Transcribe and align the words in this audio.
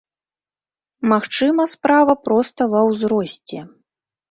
Магчыма, 1.11 1.67
справа 1.75 2.17
проста 2.31 2.61
ва 2.75 2.81
ўзросце. 2.91 3.57